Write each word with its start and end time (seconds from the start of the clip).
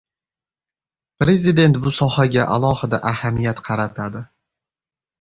Prezident 1.19 1.77
bu 1.85 1.95
sohaga 1.99 2.49
alohida 2.57 3.03
ahamiyat 3.13 3.65
qaratadi 3.71 4.27